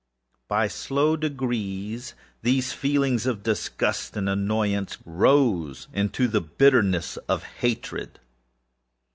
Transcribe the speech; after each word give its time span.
By 0.47 0.67
slow 0.67 1.15
degrees, 1.15 2.15
these 2.41 2.73
feelings 2.73 3.27
of 3.27 3.43
disgust 3.43 4.17
and 4.17 4.27
annoyance 4.27 4.97
rose 5.05 5.87
into 5.93 6.27
the 6.27 6.41
bitterness 6.41 7.17
of 7.29 7.43
hatred. 7.43 8.19